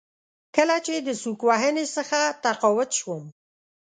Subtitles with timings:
[0.55, 3.23] کله چې د سوک وهنې څخه تقاعد شوم.